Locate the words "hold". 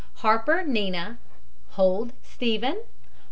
1.77-2.13